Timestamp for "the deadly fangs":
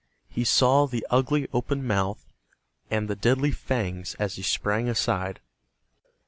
3.07-4.15